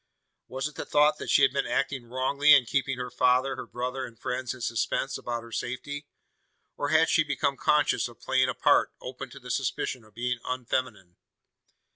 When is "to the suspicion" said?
9.29-10.03